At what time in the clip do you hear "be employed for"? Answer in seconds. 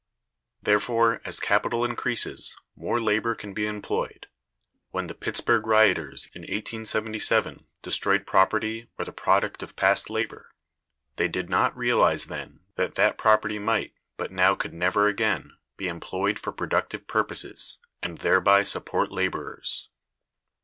15.77-16.51